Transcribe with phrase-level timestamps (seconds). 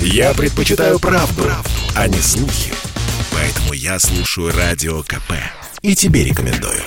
[0.00, 2.72] Я предпочитаю правду, правду, а не слухи.
[3.32, 5.32] Поэтому я слушаю Радио КП.
[5.82, 6.82] И тебе рекомендую.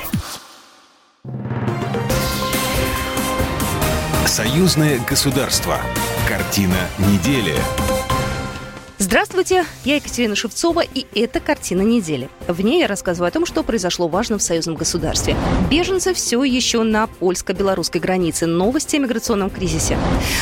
[4.25, 5.79] Союзное государство.
[6.27, 7.55] Картина недели.
[9.01, 12.29] Здравствуйте, я Екатерина Шевцова, и это «Картина недели».
[12.49, 15.37] В ней я рассказываю о том, что произошло важно в союзном государстве.
[15.71, 18.45] Беженцы все еще на польско-белорусской границе.
[18.45, 19.97] Новости о миграционном кризисе.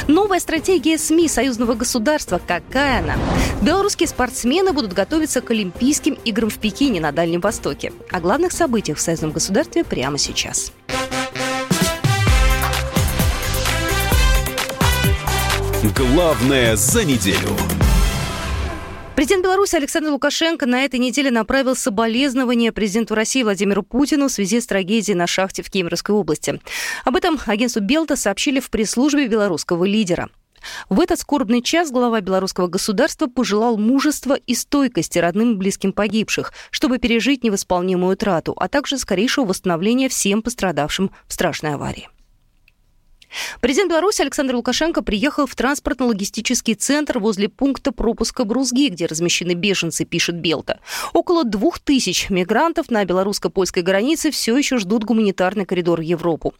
[0.07, 2.41] Новая стратегия СМИ союзного государства.
[2.47, 3.13] Какая она?
[3.61, 7.93] Белорусские спортсмены будут готовиться к Олимпийским играм в Пекине на Дальнем Востоке.
[8.09, 10.71] О главных событиях в союзном государстве прямо сейчас.
[15.95, 17.55] Главное за неделю.
[19.17, 24.61] Президент Беларуси Александр Лукашенко на этой неделе направил соболезнования президенту России Владимиру Путину в связи
[24.61, 26.61] с трагедией на шахте в Кемеровской области.
[27.03, 30.29] Об этом агентству Белта сообщили в пресс-службе белорусского лидера.
[30.87, 36.53] В этот скорбный час глава белорусского государства пожелал мужества и стойкости родным и близким погибших,
[36.69, 42.07] чтобы пережить невосполнимую утрату, а также скорейшего восстановления всем пострадавшим в страшной аварии.
[43.61, 50.05] Президент Беларуси Александр Лукашенко приехал в транспортно-логистический центр возле пункта пропуска Брузги, где размещены беженцы,
[50.05, 50.79] пишет Белта.
[51.13, 56.53] Около двух тысяч мигрантов на белорусско-польской границе все еще ждут гуманитарный коридор в Европу.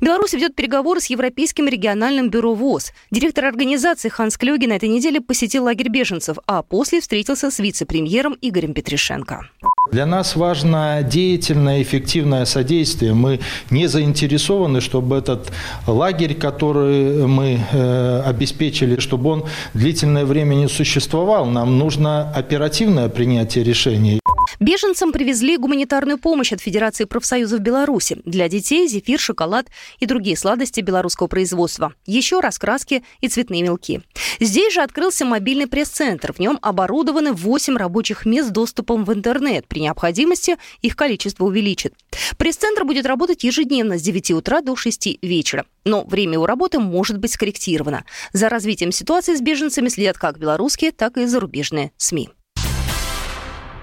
[0.00, 2.92] Беларусь ведет переговоры с Европейским региональным бюро ВОЗ.
[3.10, 8.36] Директор организации Ханс Клёги на этой неделе посетил лагерь беженцев, а после встретился с вице-премьером
[8.40, 9.48] Игорем Петришенко.
[9.90, 13.14] Для нас важно деятельное, эффективное содействие.
[13.14, 15.52] Мы не заинтересованы, чтобы этот
[15.88, 21.46] лагерь, который мы э, обеспечили, чтобы он длительное время не существовал.
[21.46, 24.21] Нам нужно оперативное принятие решений.
[24.62, 28.18] Беженцам привезли гуманитарную помощь от Федерации профсоюзов Беларуси.
[28.24, 29.66] Для детей зефир, шоколад
[29.98, 31.94] и другие сладости белорусского производства.
[32.06, 34.02] Еще раскраски и цветные мелки.
[34.38, 36.32] Здесь же открылся мобильный пресс-центр.
[36.32, 39.66] В нем оборудованы 8 рабочих мест с доступом в интернет.
[39.66, 41.94] При необходимости их количество увеличит.
[42.38, 45.66] Пресс-центр будет работать ежедневно с 9 утра до 6 вечера.
[45.84, 48.04] Но время его работы может быть скорректировано.
[48.32, 52.30] За развитием ситуации с беженцами следят как белорусские, так и зарубежные СМИ.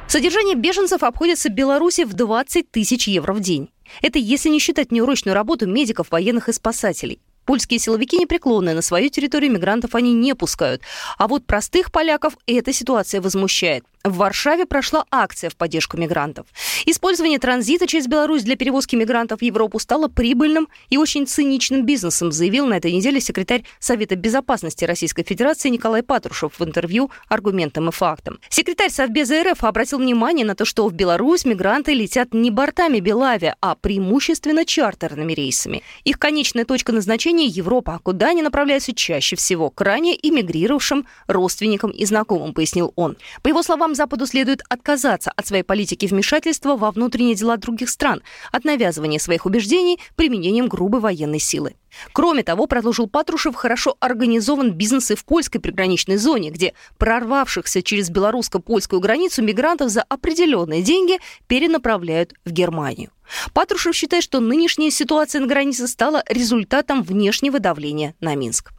[0.09, 3.69] Содержание беженцев обходится Беларуси в 20 тысяч евро в день.
[4.01, 7.21] Это если не считать неурочную работу медиков, военных и спасателей.
[7.45, 10.81] Польские силовики непреклонны, на свою территорию мигрантов они не пускают.
[11.19, 13.85] А вот простых поляков эта ситуация возмущает.
[14.05, 16.47] В Варшаве прошла акция в поддержку мигрантов.
[16.85, 22.31] Использование транзита через Беларусь для перевозки мигрантов в Европу стало прибыльным и очень циничным бизнесом,
[22.31, 27.91] заявил на этой неделе секретарь Совета безопасности Российской Федерации Николай Патрушев в интервью «Аргументам и
[27.91, 28.39] фактам».
[28.47, 33.57] Секретарь Совбеза РФ обратил внимание на то, что в Беларусь мигранты летят не бортами Белавия,
[33.59, 35.83] а преимущественно чартерными рейсами.
[36.05, 42.05] Их конечная точка назначения– Европа, куда они направляются чаще всего– к ранее эмигрировавшим родственникам и
[42.05, 43.17] знакомым, пояснил он.
[43.41, 48.21] По его словам, Западу следует отказаться от своей политики вмешательства во внутренние дела других стран,
[48.51, 51.75] от навязывания своих убеждений применением грубой военной силы.
[52.13, 58.09] Кроме того, продолжил Патрушев, хорошо организован бизнес и в польской приграничной зоне, где прорвавшихся через
[58.09, 63.11] белорусско-польскую границу мигрантов за определенные деньги перенаправляют в Германию.
[63.53, 68.71] Патрушев считает, что нынешняя ситуация на границе стала результатом внешнего давления на Минск.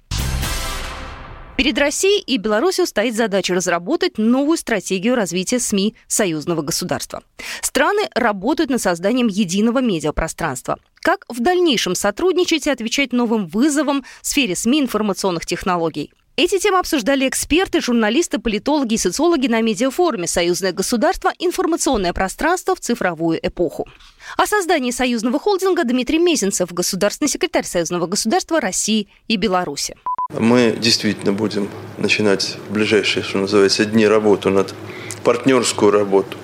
[1.60, 7.22] Перед Россией и Беларусью стоит задача разработать новую стратегию развития СМИ союзного государства.
[7.60, 10.78] Страны работают над созданием единого медиапространства.
[11.03, 16.15] Как в дальнейшем сотрудничать и отвечать новым вызовам в сфере СМИ информационных технологий?
[16.37, 21.31] Эти темы обсуждали эксперты, журналисты, политологи и социологи на медиафоруме «Союзное государство.
[21.38, 23.87] Информационное пространство в цифровую эпоху».
[24.38, 29.97] О создании союзного холдинга Дмитрий Мезенцев, государственный секретарь Союзного государства России и Беларуси.
[30.39, 31.69] Мы действительно будем
[31.99, 34.75] начинать в ближайшие, что называется, дни работу над
[35.25, 36.37] партнерскую работу,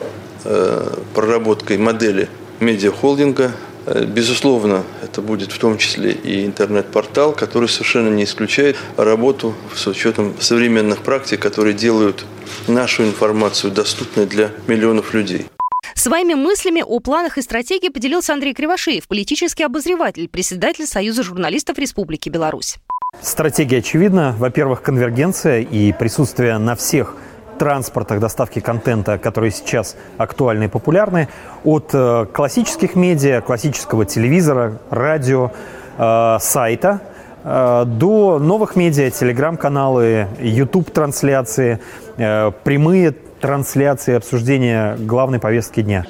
[0.44, 2.28] э, проработкой модели
[2.60, 3.52] медиахолдинга.
[3.86, 9.86] Э, безусловно, это будет в том числе и интернет-портал, который совершенно не исключает работу с
[9.86, 12.24] учетом современных практик, которые делают
[12.66, 15.46] нашу информацию доступной для миллионов людей.
[15.94, 22.28] Своими мыслями о планах и стратегии поделился Андрей Кривошеев, политический обозреватель, председатель Союза журналистов Республики
[22.28, 22.76] Беларусь.
[23.20, 24.34] Стратегия очевидна.
[24.38, 27.16] Во-первых, конвергенция и присутствие на всех
[27.58, 31.28] транспортах доставки контента, которые сейчас актуальны и популярны,
[31.64, 35.50] от э, классических медиа, классического телевизора, радио,
[35.98, 37.00] э, сайта
[37.44, 41.80] э, до новых медиа, телеграм-каналы, YouTube-трансляции,
[42.16, 46.06] прямые трансляции обсуждения главной повестки дня.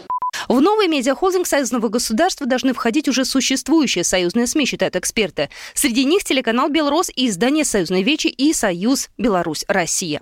[0.49, 5.51] В новый медиахолдинг союзного государства должны входить уже существующие союзные СМИ, считают эксперты.
[5.75, 10.21] Среди них телеканал «Белрос» и издание «Союзной Вечи» и «Союз Беларусь-Россия».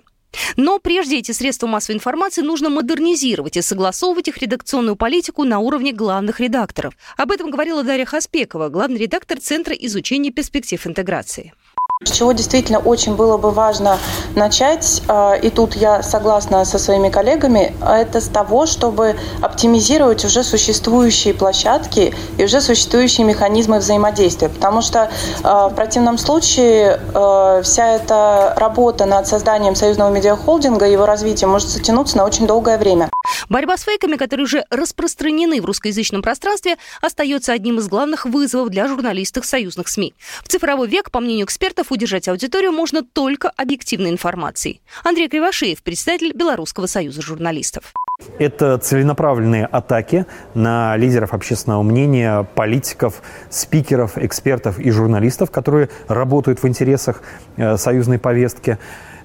[0.57, 5.93] Но прежде эти средства массовой информации нужно модернизировать и согласовывать их редакционную политику на уровне
[5.93, 6.95] главных редакторов.
[7.17, 11.53] Об этом говорила Дарья Хаспекова, главный редактор Центра изучения перспектив интеграции.
[12.03, 13.99] С чего действительно очень было бы важно
[14.35, 20.43] начать, а, и тут я согласна со своими коллегами, это с того, чтобы оптимизировать уже
[20.43, 24.49] существующие площадки и уже существующие механизмы взаимодействия.
[24.49, 25.09] Потому что
[25.41, 31.51] а, в противном случае а, вся эта работа над созданием союзного медиахолдинга и его развитием
[31.51, 33.09] может затянуться на очень долгое время.
[33.49, 38.87] Борьба с фейками, которые уже распространены в русскоязычном пространстве, остается одним из главных вызовов для
[38.87, 40.13] журналистов союзных СМИ.
[40.43, 44.81] В цифровой век, по мнению экспертов, удержать аудиторию можно только объективной информацией.
[45.03, 47.93] Андрей Кривошеев, председатель Белорусского союза журналистов.
[48.39, 56.67] Это целенаправленные атаки на лидеров общественного мнения, политиков, спикеров, экспертов и журналистов, которые работают в
[56.67, 57.21] интересах
[57.57, 58.77] э, союзной повестки.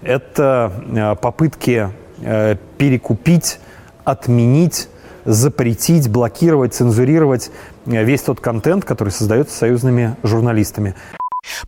[0.02, 3.60] Это э, попытки э, перекупить
[4.10, 4.88] отменить,
[5.24, 7.50] запретить, блокировать, цензурировать
[7.86, 10.94] э, весь тот контент, который создается союзными журналистами.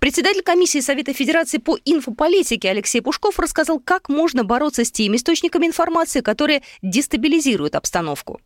[0.00, 5.66] Председатель комиссии Совета Федерации по инфополитике Алексей Пушков рассказал, как можно бороться с теми источниками
[5.66, 8.40] информации, которые дестабилизируют обстановку.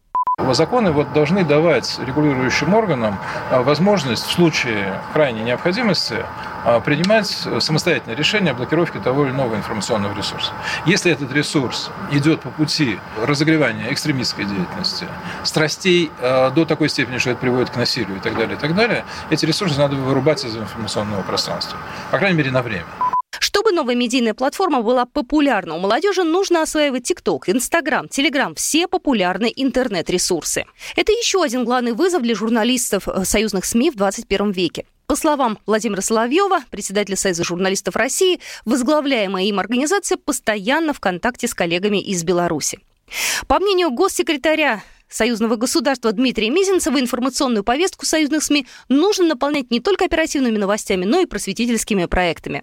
[0.53, 3.19] Законы вот должны давать регулирующим органам
[3.51, 6.17] а, возможность в случае крайней необходимости
[6.85, 7.29] принимать
[7.61, 10.53] самостоятельное решение о блокировке того или иного информационного ресурса.
[10.85, 15.07] Если этот ресурс идет по пути разогревания экстремистской деятельности,
[15.45, 18.75] страстей а, до такой степени, что это приводит к насилию и так далее, и так
[18.75, 21.79] далее, эти ресурсы надо вырубать из информационного пространства.
[22.11, 22.87] По крайней мере, на время.
[23.39, 29.53] Чтобы новая медийная платформа была популярна у молодежи, нужно осваивать ТикТок, Инстаграм, Телеграм, все популярные
[29.63, 30.65] интернет-ресурсы.
[30.97, 34.87] Это еще один главный вызов для журналистов э, союзных СМИ в 21 веке.
[35.17, 41.55] По словам Владимира Соловьева, председателя Союза журналистов России, возглавляемая им организация постоянно в контакте с
[41.55, 42.81] коллегами из Беларуси.
[43.47, 50.05] По мнению госсекретаря союзного государства Дмитрия Мизинцева информационную повестку союзных СМИ нужно наполнять не только
[50.05, 52.63] оперативными новостями, но и просветительскими проектами.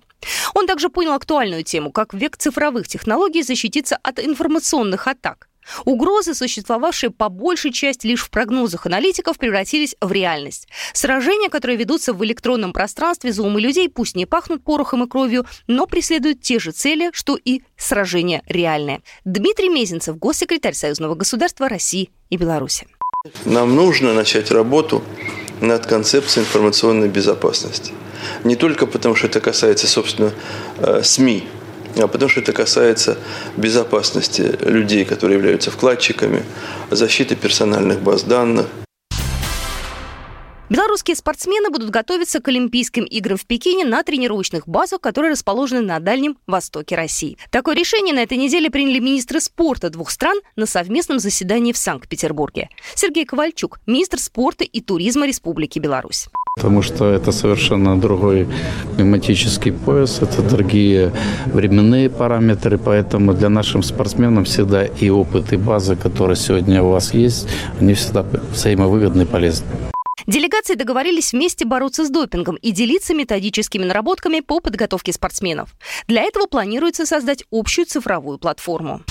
[0.54, 5.50] Он также понял актуальную тему, как век цифровых технологий защититься от информационных атак.
[5.86, 10.68] Угрозы, существовавшие по большей части лишь в прогнозах аналитиков, превратились в реальность.
[10.94, 15.46] Сражения, которые ведутся в электронном пространстве за умы людей, пусть не пахнут порохом и кровью,
[15.68, 19.02] но преследуют те же цели, что и сражения реальные.
[19.26, 22.88] Дмитрий Мезенцев, госсекретарь Союзного государства России и Беларуси.
[23.46, 25.04] Нам нужно начать работу
[25.62, 27.94] над концепцией информационной безопасности.
[28.44, 30.34] Не только потому, что это касается, собственно,
[30.78, 31.48] э, СМИ,
[31.96, 33.18] потому что это касается
[33.58, 36.44] безопасности людей, которые являются вкладчиками,
[36.92, 38.68] защиты персональных баз данных.
[40.74, 46.00] Белорусские спортсмены будут готовиться к Олимпийским играм в Пекине на тренировочных базах, которые расположены на
[46.00, 47.38] Дальнем Востоке России.
[47.52, 52.70] Такое решение на этой неделе приняли министры спорта двух стран на совместном заседании в Санкт-Петербурге.
[52.96, 56.30] Сергей Ковальчук, министр спорта и туризма Республики Беларусь.
[56.56, 58.48] Потому что это совершенно другой
[58.96, 61.14] климатический пояс, это другие
[61.46, 67.14] временные параметры, поэтому для наших спортсменов всегда и опыт, и база, которые сегодня у вас
[67.14, 67.48] есть,
[67.80, 69.68] они всегда взаимовыгодны и полезны.
[70.28, 75.76] Делегации договорились вместе бороться с допингом и делиться методическими наработками по подготовке спортсменов.
[76.08, 79.02] Для этого планируется создать общую цифровую платформу.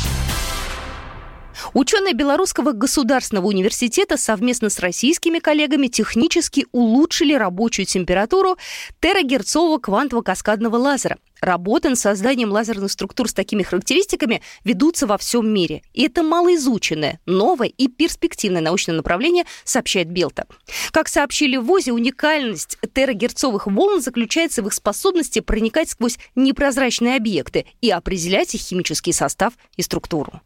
[1.75, 8.57] Ученые Белорусского государственного университета совместно с российскими коллегами технически улучшили рабочую температуру
[9.01, 11.19] терагерцового квантово-каскадного лазера.
[11.41, 15.83] Работы над созданием лазерных структур с такими характеристиками ведутся во всем мире.
[15.93, 20.47] И это малоизученное, новое и перспективное научное направление, сообщает Белта.
[20.93, 27.67] Как сообщили в ВУЗе, уникальность терагерцовых волн заключается в их способности проникать сквозь непрозрачные объекты
[27.81, 30.41] и определять их химический состав и структуру.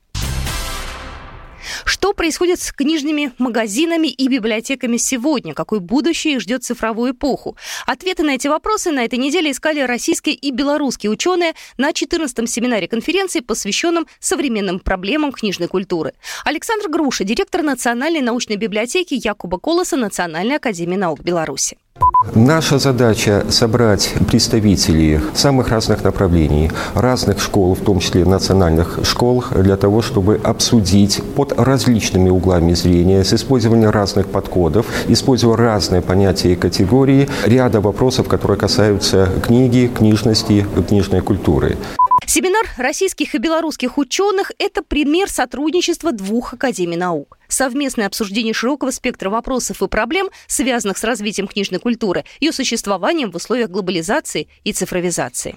[1.84, 5.54] Что происходит с книжными магазинами и библиотеками сегодня?
[5.54, 7.56] Какое будущее их ждет цифровую эпоху?
[7.86, 12.88] Ответы на эти вопросы на этой неделе искали российские и белорусские ученые на 14-м семинаре
[12.88, 16.12] конференции, посвященном современным проблемам книжной культуры.
[16.44, 21.78] Александр Груша, директор Национальной научной библиотеки Якуба Колоса Национальной академии наук Беларуси.
[22.34, 29.76] Наша задача– собрать представителей самых разных направлений, разных школ, в том числе национальных школ, для
[29.76, 36.56] того, чтобы обсудить под различными углами зрения, с использованием разных подходов, используя разные понятия и
[36.56, 41.76] категории, ряда вопросов, которые касаются книги, книжности, книжной культуры.
[42.28, 47.38] Семинар российских и белорусских ученых– это пример сотрудничества двух академий наук.
[47.46, 53.36] Совместное обсуждение широкого спектра вопросов и проблем, связанных с развитием книжной культуры, ее существованием в
[53.36, 55.56] условиях глобализации и цифровизации.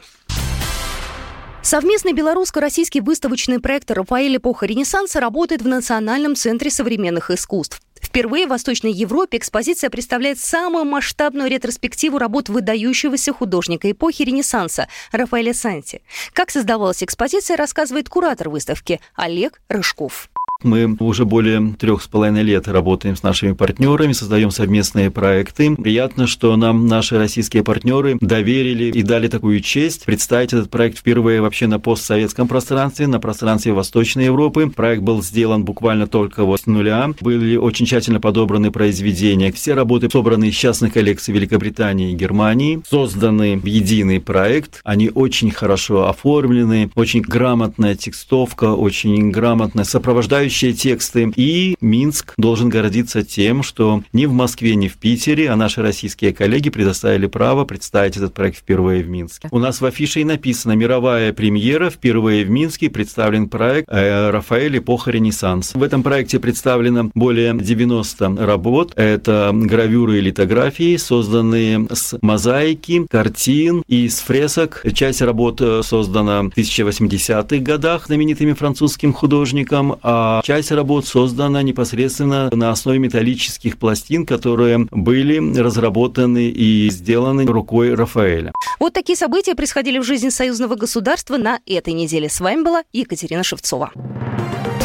[1.64, 4.38] Совместный белорусско-российский выставочный проект «Рафаэль.
[4.38, 7.82] Эпоха Ренессанса» работает в Национальном центре современных искусств.
[8.02, 15.54] Впервые в Восточной Европе экспозиция представляет самую масштабную ретроспективу работ выдающегося художника эпохи Ренессанса Рафаэля
[15.54, 16.02] Санти.
[16.34, 20.30] Как создавалась экспозиция, рассказывает куратор выставки Олег Рыжков.
[20.62, 25.74] Мы уже более трех с половиной лет работаем с нашими партнерами, создаем совместные проекты.
[25.74, 31.40] Приятно, что нам наши российские партнеры доверили и дали такую честь представить этот проект впервые
[31.40, 34.70] вообще на постсоветском пространстве, на пространстве Восточной Европы.
[34.70, 37.10] Проект был сделан буквально только вот с нуля.
[37.22, 39.54] Были очень тщательно подобраны произведения.
[39.54, 44.82] Все работы собраны из частных коллекций Великобритании и Германии, созданы в единый проект.
[44.84, 51.32] Они очень хорошо оформлены, очень грамотная текстовка, очень грамотная сопровождающая потрясающие тексты.
[51.36, 56.34] И Минск должен гордиться тем, что ни в Москве, ни в Питере, а наши российские
[56.34, 59.48] коллеги предоставили право представить этот проект впервые в Минске.
[59.52, 61.90] У нас в афише и написано «Мировая премьера.
[61.90, 64.80] Впервые в Минске представлен проект э, «Рафаэль.
[64.80, 65.74] Эпоха Ренессанс».
[65.76, 68.94] В этом проекте представлено более 90 работ.
[68.96, 74.84] Это гравюры и литографии, созданные с мозаики, картин и с фресок.
[74.94, 80.00] Часть работ э, создана в 1080-х годах знаменитыми французским художником,
[80.40, 87.94] а часть работ создана непосредственно на основе металлических пластин, которые были разработаны и сделаны рукой
[87.94, 88.54] Рафаэля.
[88.80, 92.30] Вот такие события происходили в жизни союзного государства на этой неделе.
[92.30, 93.92] С вами была Екатерина Шевцова.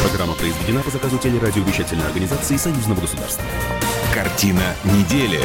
[0.02, 3.44] Программа произведена по заказу телерадиовещательной организации союзного государства.
[4.12, 5.40] Картина недели.